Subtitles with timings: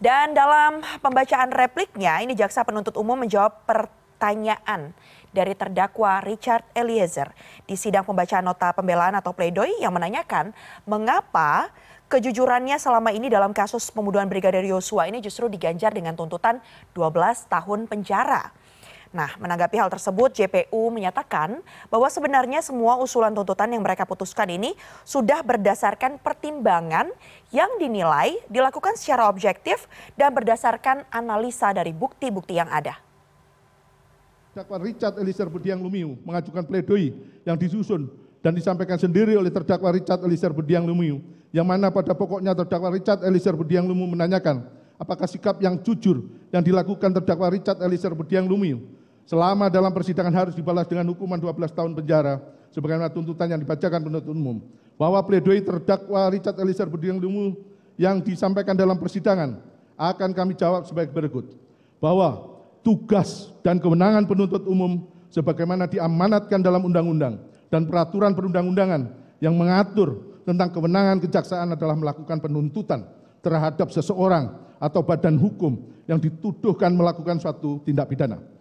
[0.00, 4.96] Dan dalam pembacaan repliknya, ini jaksa penuntut umum menjawab pertanyaan
[5.28, 7.28] dari terdakwa Richard Eliezer
[7.68, 10.56] di sidang pembacaan nota pembelaan atau pledoi yang menanyakan
[10.88, 11.68] mengapa
[12.08, 16.64] kejujurannya selama ini dalam kasus pembunuhan Brigadir Yosua ini justru diganjar dengan tuntutan
[16.96, 18.50] 12 tahun penjara.
[19.10, 21.58] Nah, menanggapi hal tersebut, JPU menyatakan
[21.90, 27.10] bahwa sebenarnya semua usulan tuntutan yang mereka putuskan ini sudah berdasarkan pertimbangan
[27.50, 33.02] yang dinilai dilakukan secara objektif dan berdasarkan analisa dari bukti-bukti yang ada.
[34.54, 37.10] Dakwa Richard Eliezer Budiang Lumiu mengajukan pledoi
[37.42, 38.06] yang disusun
[38.46, 41.18] dan disampaikan sendiri oleh terdakwa Richard Eliezer Budiang Lumiu,
[41.50, 44.70] yang mana pada pokoknya terdakwa Richard Eliezer Budiang Lumiu menanyakan
[45.02, 48.99] apakah sikap yang jujur yang dilakukan terdakwa Richard Eliezer Budiang Lumiu
[49.30, 52.42] selama dalam persidangan harus dibalas dengan hukuman 12 tahun penjara
[52.74, 54.58] sebagaimana tuntutan yang dibacakan penuntut umum.
[54.98, 57.54] Bahwa pledoi terdakwa Richard Eliezer Budiang Lumiu
[57.94, 59.62] yang disampaikan dalam persidangan
[59.94, 61.46] akan kami jawab sebagai berikut.
[62.02, 67.38] Bahwa tugas dan kewenangan penuntut umum sebagaimana diamanatkan dalam undang-undang
[67.70, 73.06] dan peraturan perundang-undangan yang mengatur tentang kewenangan kejaksaan adalah melakukan penuntutan
[73.46, 78.59] terhadap seseorang atau badan hukum yang dituduhkan melakukan suatu tindak pidana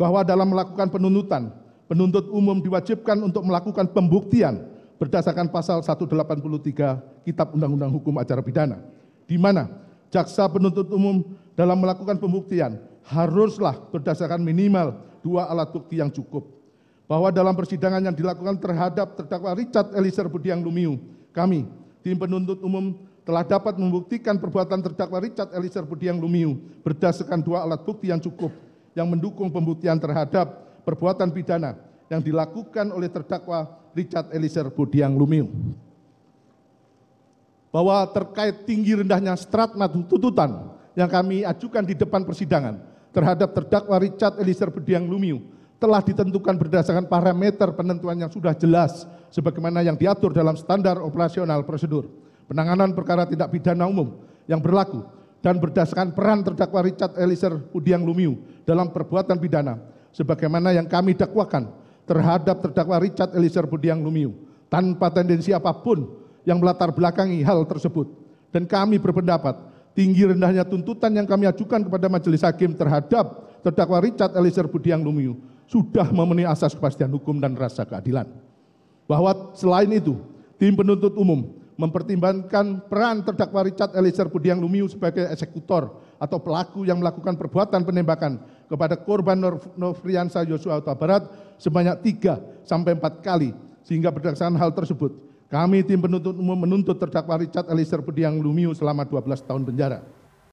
[0.00, 1.52] bahwa dalam melakukan penuntutan,
[1.84, 4.64] penuntut umum diwajibkan untuk melakukan pembuktian
[4.96, 8.80] berdasarkan pasal 183 Kitab Undang-Undang Hukum Acara Pidana,
[9.28, 9.68] di mana
[10.08, 11.20] jaksa penuntut umum
[11.52, 16.48] dalam melakukan pembuktian haruslah berdasarkan minimal dua alat bukti yang cukup.
[17.04, 20.96] Bahwa dalam persidangan yang dilakukan terhadap terdakwa Richard Eliezer Budiang Lumiu,
[21.36, 21.68] kami,
[22.00, 26.56] tim penuntut umum telah dapat membuktikan perbuatan terdakwa Richard Eliezer Budiang Lumiu
[26.86, 28.54] berdasarkan dua alat bukti yang cukup,
[28.94, 31.78] yang mendukung pembuktian terhadap perbuatan pidana
[32.10, 35.46] yang dilakukan oleh terdakwa Richard Eliezer Budiang Lumiu.
[37.70, 42.82] Bahwa terkait tinggi rendahnya stratma tuntutan yang kami ajukan di depan persidangan
[43.14, 45.38] terhadap terdakwa Richard Eliezer Budiang Lumiu
[45.80, 52.04] telah ditentukan berdasarkan parameter penentuan yang sudah jelas sebagaimana yang diatur dalam standar operasional prosedur
[52.50, 55.00] penanganan perkara tindak pidana umum yang berlaku
[55.40, 59.80] dan berdasarkan peran terdakwa Richard Eliezer Budiang Lumiu dalam perbuatan pidana
[60.12, 61.72] sebagaimana yang kami dakwakan
[62.04, 64.36] terhadap terdakwa Richard Eliezer Budiang Lumiu
[64.68, 66.08] tanpa tendensi apa pun
[66.44, 68.08] yang melatar belakangi hal tersebut
[68.52, 69.56] dan kami berpendapat
[69.96, 75.40] tinggi rendahnya tuntutan yang kami ajukan kepada majelis hakim terhadap terdakwa Richard Eliezer Budiang Lumiu
[75.70, 78.26] sudah memenuhi asas kepastian hukum dan rasa keadilan.
[79.06, 80.18] Bahwa selain itu,
[80.58, 87.00] tim penuntut umum mempertimbangkan peran terdakwa Richard Eliezer Budiang Lumiu sebagai eksekutor atau pelaku yang
[87.00, 88.36] melakukan perbuatan penembakan
[88.68, 89.40] kepada korban
[89.80, 91.24] Nofriansa Yosua Huta Barat
[91.56, 92.36] sebanyak tiga
[92.68, 97.98] sampai empat kali sehingga berdasarkan hal tersebut kami tim penuntut umum menuntut terdakwa Richard Eliezer
[97.98, 100.06] Budiang Lumiu selama 12 tahun penjara.